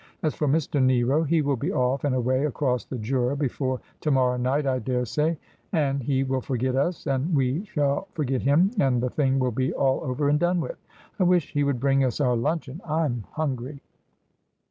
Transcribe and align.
As 0.23 0.33
for 0.33 0.47
Mr. 0.47 0.81
Nero, 0.81 1.21
he 1.21 1.43
will 1.43 1.55
be 1.57 1.71
off 1.71 2.05
and 2.05 2.15
away 2.15 2.47
across 2.47 2.85
the 2.85 2.97
Jura 2.97 3.37
before 3.37 3.79
to 3.99 4.09
morrow 4.09 4.35
night, 4.35 4.65
I 4.65 4.79
daresay, 4.79 5.37
and 5.73 6.01
he 6.01 6.23
will 6.23 6.41
forget 6.41 6.75
us, 6.75 7.05
and 7.05 7.35
we 7.35 7.65
shall 7.65 8.07
forget 8.15 8.41
him, 8.41 8.71
and 8.79 8.99
the 8.99 9.11
thing 9.11 9.37
will 9.37 9.51
be 9.51 9.71
all 9.73 10.03
over 10.03 10.27
and 10.27 10.39
done 10.39 10.59
with. 10.59 10.79
I 11.19 11.23
wish 11.23 11.51
he 11.53 11.63
would 11.63 11.79
bring 11.79 12.03
us 12.03 12.19
our 12.19 12.35
luncheon. 12.35 12.81
I'm 12.83 13.25
hungry.' 13.33 13.83